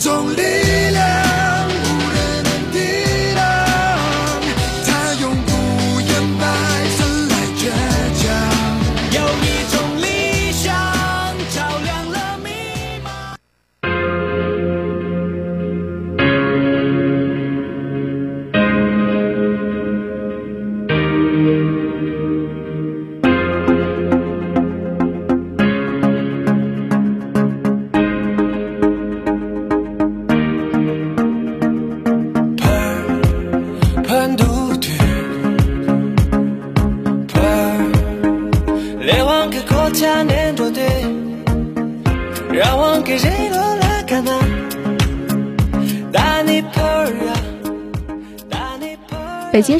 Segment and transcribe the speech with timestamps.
[0.00, 0.10] 度。
[0.10, 0.79] 有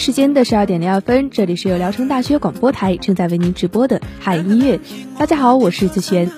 [0.00, 4.80] 时间的十二点零二分，这里是由聊城大学广播台正在为您直播的海音乐。
[5.18, 6.30] 大家好，我是子璇。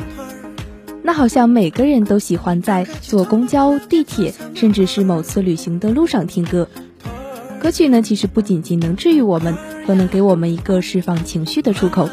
[1.05, 6.68] 那好像每个人都喜欢在坐公交、地铁，甚至是某次旅行的路上听歌。
[7.60, 12.08] 歌曲呢，其实不仅仅能治愈我们，更能给我们一个释放情绪的出口。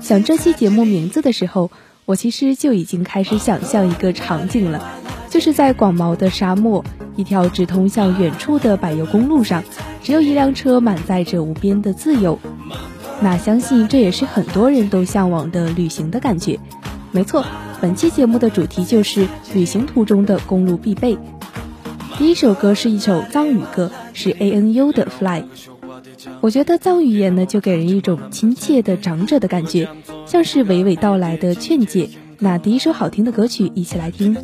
[0.00, 1.70] 想这期节目名字的时候，
[2.06, 4.82] 我其实就已经开始想象一个场景了，
[5.28, 6.82] 就是在广袤的沙漠。
[7.18, 9.64] 一条直通向远处的柏油公路上，
[10.04, 12.38] 只有一辆车满载着无边的自由。
[13.20, 16.60] 那相信这也是很多人都向往的旅行的感觉。
[17.10, 17.44] 没错，
[17.80, 21.18] 本期节目的主题就是旅行途中的公路必备。
[22.18, 25.42] 第一首歌是一首藏语歌，是 A N U 的 Fly。
[26.40, 29.88] 我觉得藏语言呢，就给人一种亲切的长者的感觉，
[30.24, 32.10] 像是娓娓道来的劝诫。
[32.40, 34.36] 那第一首好听的歌曲，一起来听。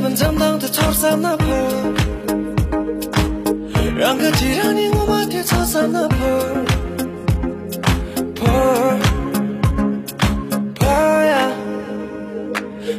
[0.00, 1.46] 本正当的走散那坡，
[3.96, 6.16] 让个既然你我马的走散那坡，
[8.34, 8.46] 坡
[10.74, 10.88] 坡
[11.24, 11.50] 呀，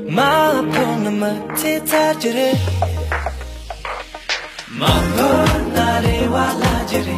[0.10, 2.56] 马坡那么的在这里，
[4.78, 5.26] 马坡
[5.74, 7.12] 那里哇啦这里，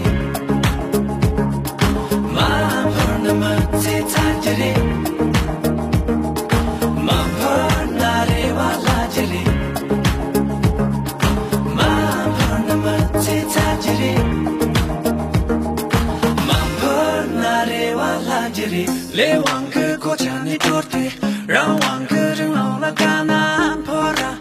[2.34, 2.40] 马
[2.84, 2.94] 坡
[3.24, 5.01] 那么的在这里。
[19.14, 21.04] Le wanke ko chani torte
[21.48, 23.40] Rang wanke rin aula kana
[23.72, 24.32] ampora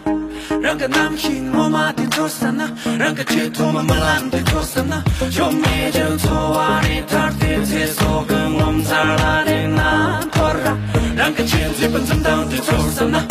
[0.63, 2.67] Rang ka nam hin mo ma ti torsana
[3.01, 5.03] Rang ka che to ma malam ti torsana
[5.37, 9.89] Yo me jen to wari tarte Te so gung om zarla de na
[10.21, 10.73] ampora
[11.19, 13.21] Rang ka chen zipan zandang ti torsana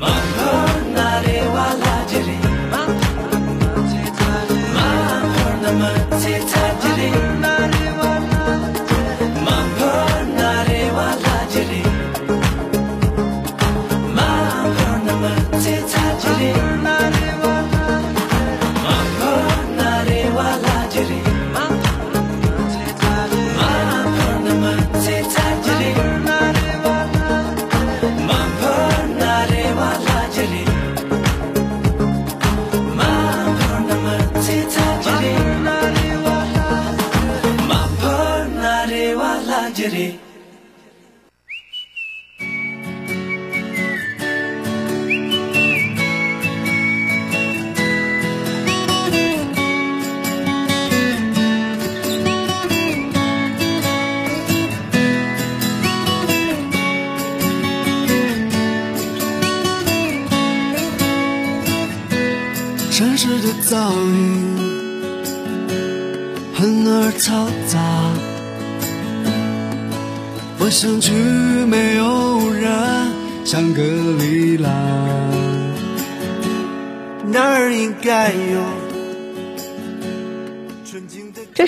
[0.00, 0.52] Mambo
[0.96, 2.41] nare wala jiri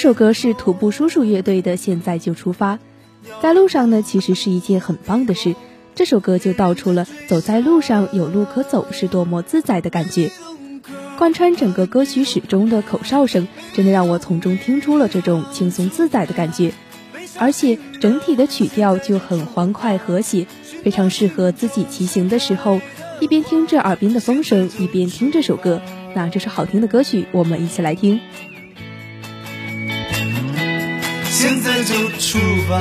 [0.04, 2.76] 这首歌是徒步叔叔乐队的《现在就出发》。
[3.40, 5.56] 在路上呢，其实是一件很棒的事。
[5.94, 10.30] 这首歌就道出了走在路上有路可走是多么自在的感觉。
[11.16, 16.74] 贯穿整个歌曲始终的口哨声，真的让我从中听出了这种轻松自在的感觉。
[17.38, 20.46] 而且整体的曲调就很欢快和谐，
[20.82, 22.78] 非常适合自己骑行的时候，
[23.20, 25.80] 一边听着耳边的风声，一边听这首歌。
[26.14, 28.20] 那这首好听的歌曲，我们一起来听。
[31.46, 32.80] 现在就出发。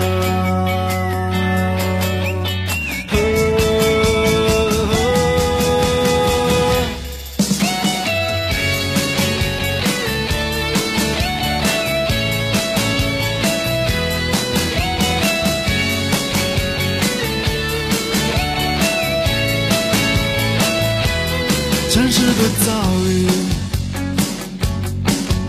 [21.90, 22.72] 城市的噪
[23.10, 23.28] 音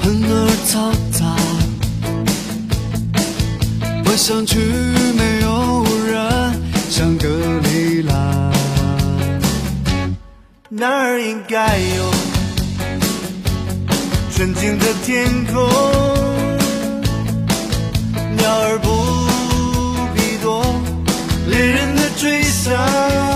[0.02, 1.36] 很而嘈杂，
[4.14, 7.26] 我想去没有人香格
[7.64, 8.52] 里拉，
[10.68, 12.14] 那儿应该有
[14.32, 15.68] 纯净的天空，
[18.36, 18.88] 鸟儿不
[20.14, 20.64] 必多，
[21.48, 23.33] 猎人的追杀。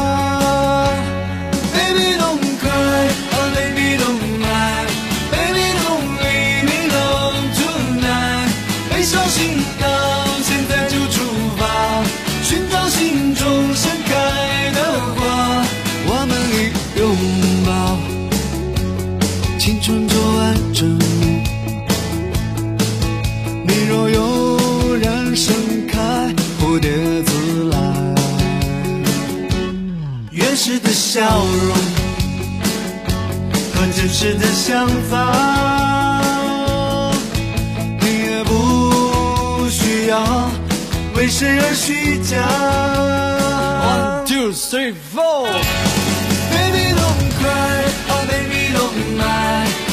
[31.10, 31.74] 笑容
[33.74, 35.14] 和真实的想法，
[38.00, 40.50] 你也不需要
[41.16, 42.36] 为谁而虚假。
[43.82, 49.87] One two three four，Baby don't cry，Oh baby don't lie，Baby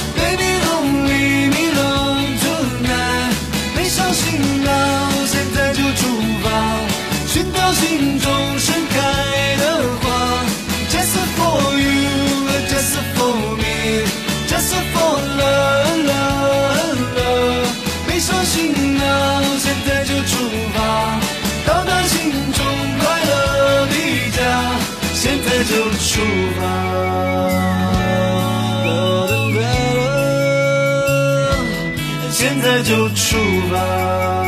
[26.16, 26.22] 出
[26.58, 26.62] 发。
[32.32, 33.38] 现在就出
[33.70, 34.45] 发。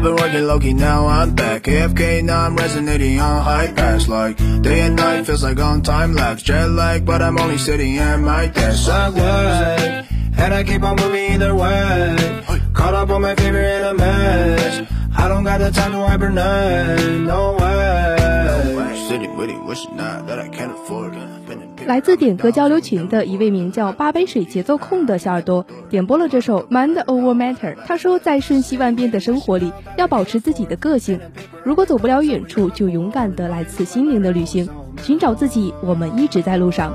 [0.00, 1.64] I've been working low key, now I'm back.
[1.64, 4.08] AFK, now I'm resonating on high pass.
[4.08, 6.42] Like day and night feels like on time lapse.
[6.42, 8.88] Jet lag, but I'm only sitting at my desk.
[8.88, 10.06] I work,
[10.38, 12.16] and I keep on moving either way.
[12.72, 14.88] Caught up on my favorite anime.
[15.18, 17.20] I don't got the time to hibernate.
[17.20, 18.39] No way.
[21.86, 27.76] 来自点歌交流群的一位名叫八杯水节奏控的小耳朵点播了这首 Mind Over Matter。
[27.86, 31.18] 他说，在瞬息万变的生活里，要保持自己的个性。
[31.64, 34.68] 如果走不了远处，就勇敢的来次心灵的旅行，
[35.02, 35.74] 寻找自己。
[35.82, 36.92] 我们一直在路上。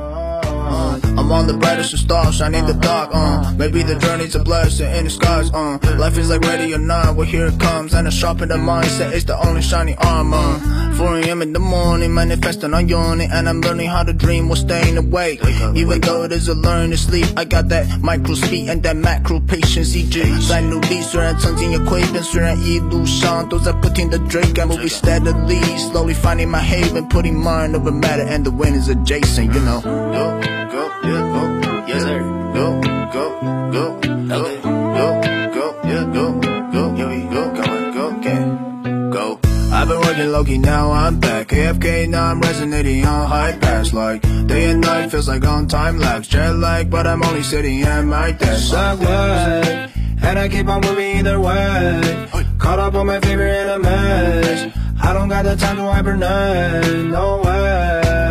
[1.24, 3.52] I'm on the brightest of stars, shining the dark, uh.
[3.56, 5.78] Maybe the journey's a blessing in disguise, uh.
[5.98, 7.94] Life is like ready or not, well here it comes.
[7.94, 10.60] And a sharpen the mindset is the only shining armor.
[10.96, 11.40] 4 a.m.
[11.40, 13.30] in the morning, manifesting on yawning.
[13.30, 15.40] And I'm learning how to dream while staying awake.
[15.74, 18.96] Even though it is a learn to sleep, I got that micro speed and that
[18.96, 19.96] macro patience.
[19.96, 29.54] 一直在努力，虽然曾经也亏本，虽然一路上都在不停的追赶，moving steadily, slowly finding my haven, putting mind over matter, and the win is adjacent,
[29.54, 29.80] you know.
[29.80, 32.19] Go, go, yeah, go, yes sir.
[32.53, 33.25] Go, go,
[33.71, 35.21] go, go, go,
[35.55, 36.39] go, yeah, go,
[36.71, 39.39] go, here we go, come on, go, again, go.
[39.71, 41.47] I've been working low key, now I'm back.
[41.49, 43.93] AFK, now I'm resonating on high pass.
[43.93, 46.27] Like day and night feels like on time lapse.
[46.27, 48.71] Jet lag, but I'm only sitting at my desk.
[48.71, 49.91] Subway,
[50.21, 52.27] and I keep on moving either way.
[52.57, 54.73] Caught up on my favorite enemies.
[55.01, 58.24] I don't got the time to hibernate, no way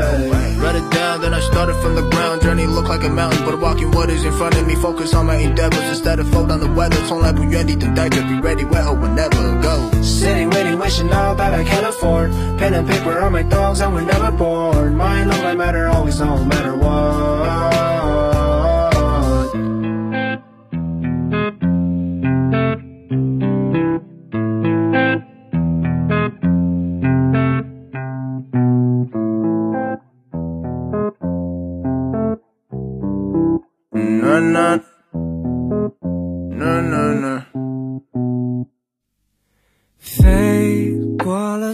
[0.84, 1.20] it down.
[1.20, 2.42] Then I started from the ground.
[2.42, 4.74] Journey looked like a mountain, but walking waters in front of me.
[4.74, 6.96] Focus on my endeavors instead of float on the weather.
[7.08, 9.60] Tone like we ready to dive, be ready, wet or whenever.
[9.62, 9.90] Go.
[10.02, 12.30] Sitting, waiting, wishing all that I can afford.
[12.58, 14.94] Pen and paper are my dogs, and we're never bored.
[14.94, 17.83] Mind on my matter, always on, no matter what.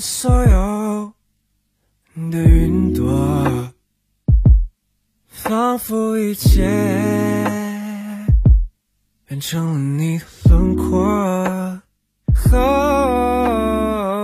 [0.01, 1.13] 所有
[2.15, 3.73] 的云朵，
[5.29, 6.65] 仿佛一切
[9.27, 11.83] 变成了你的轮廓。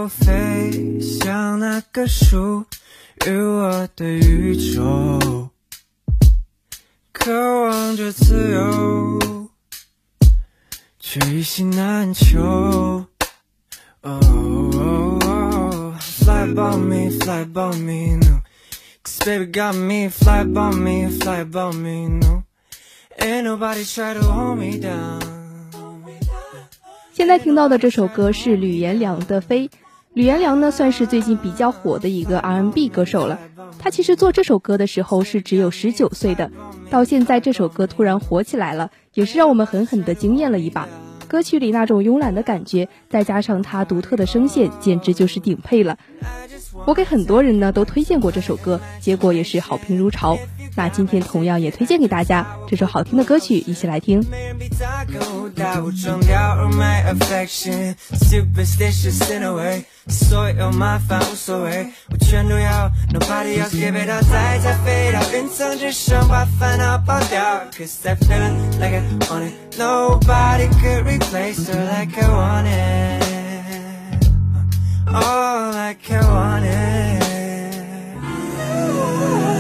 [0.08, 2.64] 飞向那个属
[3.26, 5.50] 于我的宇宙，
[7.12, 9.48] 渴望着自由，
[10.98, 13.04] 却一心难求。
[14.02, 15.05] Oh,
[16.26, 18.18] fly by mefly by me
[19.04, 22.18] 'cause baby got mefly by mefly by me
[23.20, 25.20] and nobody try to hold me down.
[27.12, 29.70] 现在听到的这首歌是吕颜良的飞。
[30.14, 33.38] 吕颜良呢算是最近比较火的一个 R&B 歌手了。
[33.78, 36.50] 他其实做这首歌的时候是只有十九岁的
[36.90, 40.88] 到现在这首歌突然火起来了也是让我们狠狠的惊艳了一把。
[41.26, 45.98] 歌曲里那种慵懒的感觉，再加上他独特的声线，简直就是顶配了。
[46.86, 50.38] 我给很多人呢都推荐过这首歌，结果也是好评如潮。
[50.76, 54.22] 那今天同样也推荐给大家这首好听的歌曲，一起来听。
[75.08, 77.24] All I，can want is.
[78.66, 79.55] Ooh.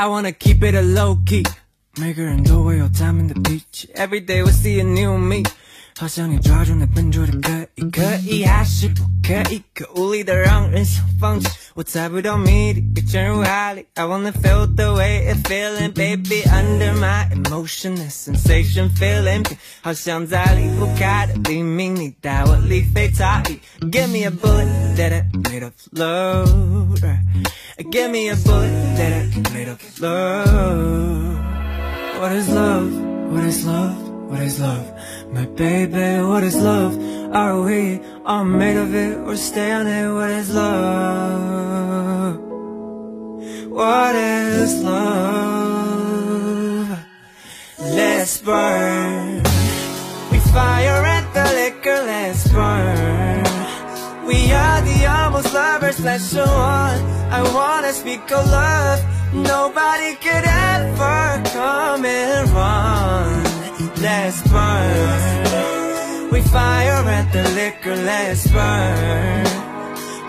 [0.00, 1.44] I wanna keep it a low key，
[1.98, 3.90] 每个人都会有他们的脾气。
[3.94, 5.42] Every day we see a new me，
[5.98, 9.62] 好想你抓住那笨拙的可以，可以还是不可以？
[9.74, 11.46] 可无力的让人想放弃。
[11.73, 13.85] 我猜不到谜底，被卷入海里。
[13.95, 19.45] I wanna feel the way it feeling, baby under my emotion, the sensation feeling，
[19.81, 23.59] 好像在离不开的黎明，你带我离飞他意。
[23.91, 26.99] Give me a bullet that I made of love.
[27.91, 31.35] Give me a bullet that I made of love.
[32.21, 32.89] What is love?
[33.31, 33.95] What is love?
[34.29, 34.85] What is love?
[35.32, 36.98] My baby, what is love?
[37.32, 40.12] Are we all made of it or stay on it?
[40.12, 42.36] What is love?
[43.70, 45.78] What is love?
[47.78, 49.44] Let's burn.
[50.32, 53.44] We fire at the liquor, let's burn.
[54.26, 57.00] We are the almost lovers, special one.
[57.30, 59.00] I wanna speak of love.
[59.32, 63.49] Nobody could ever come and run.
[64.00, 66.30] Let's burn.
[66.30, 69.44] We fire at the liquor, let's burn.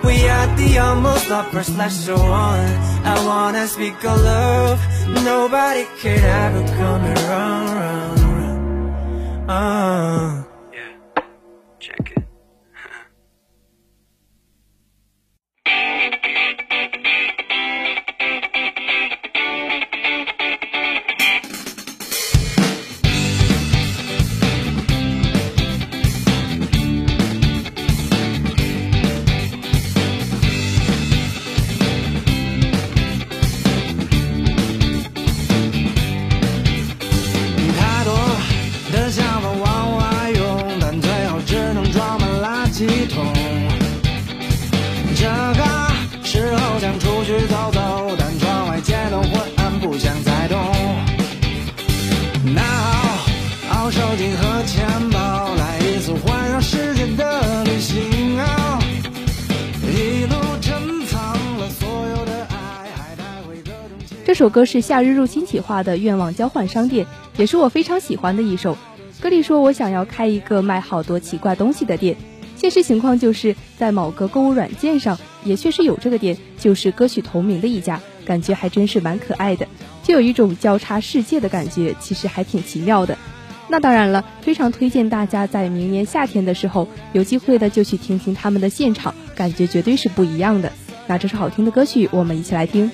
[0.03, 2.65] We are the almost lovers left so on
[3.05, 4.79] I wanna speak of love
[5.23, 9.49] Nobody can ever come around, round, round.
[9.49, 10.43] Uh.
[10.73, 11.23] Yeah,
[11.79, 12.13] check
[15.65, 17.37] it.
[64.31, 68.77] 这首歌是夏日入侵企划的愿望交换商店，也是我非常喜欢的一首。
[69.19, 72.15] 歌里说我想要开一个卖好多奇怪东西的店，
[72.55, 79.67] 现实情况就是在某个购物软件上也确实有这个店，就是歌曲同名的一家，感觉还真是蛮可爱的，
[80.01, 83.17] 就有一种交叉世界的感觉，其实还挺奇妙的。
[83.67, 90.71] 那当然了，非常推荐大家在明年夏天的时候有机会的就去听听他们的现场，感觉绝对是不一样的。
[91.07, 92.89] 那这首好听的歌曲，我们一起来听。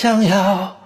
[0.00, 0.78] 想要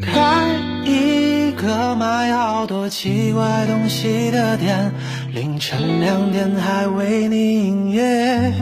[0.00, 0.42] 开
[0.84, 4.92] 一个卖好多奇怪东西的店，
[5.32, 8.52] 凌晨两点还为你营业。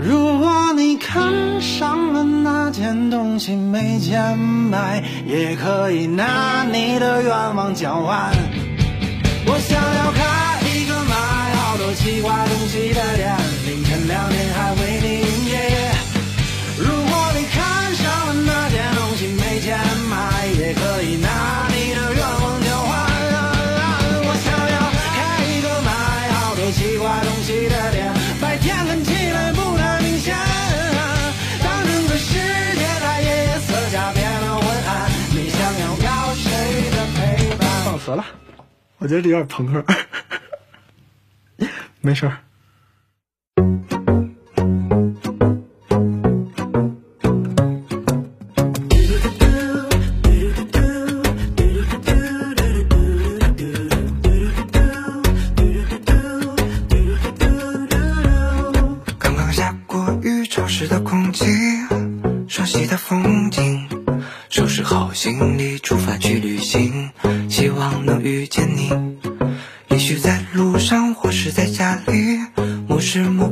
[0.00, 8.32] 如果你看上了那件东西没钱买，也可以拿你的愿望交换。
[9.44, 11.14] 我想要开一个卖
[11.56, 15.35] 好多奇怪东西的店，凌晨两点还为你
[20.66, 22.90] 也可以拿你的愿望交换。
[24.26, 24.76] 我想要
[25.14, 25.88] 开一个卖
[26.34, 30.34] 好多奇怪东西的店，白天看起来不太明显。
[31.62, 32.34] 当整个世
[32.74, 36.50] 界在夜色下变得昏暗，你想要要谁
[36.90, 37.62] 的陪伴？
[37.84, 38.26] 放词了，
[38.98, 39.84] 我觉得这有点朋克，
[42.02, 42.38] 没事儿。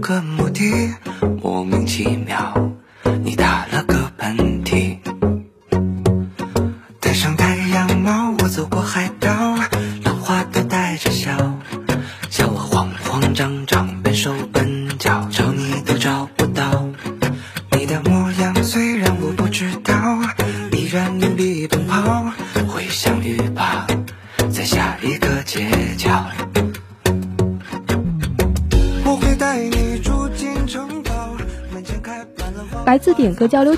[0.04, 0.94] 个目的，
[1.42, 2.54] 莫名其妙，
[3.22, 3.63] 你答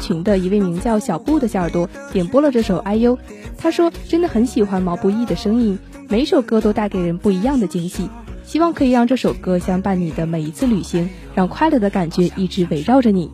[0.06, 3.18] 群的一位名叫小布的小耳朵点播了这首哎呦，
[3.58, 5.76] 他说真的很喜欢毛不易的声音，
[6.08, 8.08] 每首歌都带给人不一样的惊喜，
[8.44, 13.28] 希望可以让这首歌相伴你的每一次旅行，让快乐的感觉一直围绕着你。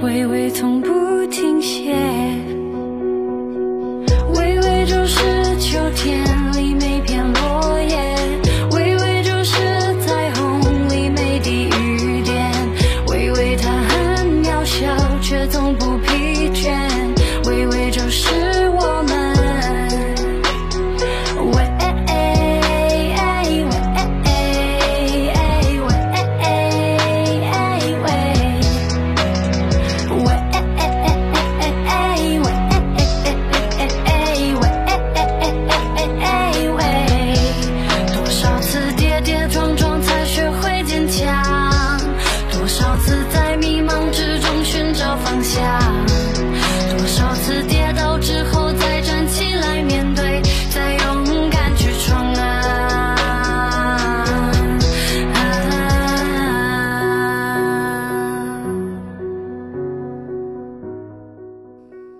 [0.00, 1.92] 微微从不停歇
[4.34, 6.27] 微微就是秋天。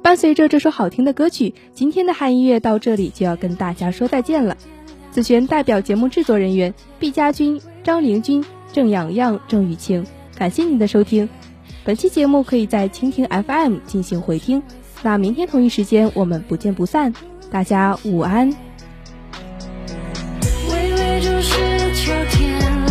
[0.09, 4.57] 伴随着这首好听的歌曲，今天的汉音乐到这里就要跟大家说再见了。
[5.11, 8.43] 紫璇代表节目制作人员毕家军、张凌军、
[8.73, 11.29] 郑洋洋、郑雨晴，感谢您的收听。
[11.85, 14.63] 本期节目可以在蜻蜓 FM 进行回听。
[15.03, 17.13] 那明天同一时间我们不见不散，
[17.51, 18.49] 大家午安。
[20.73, 22.88] 微微就是秋天。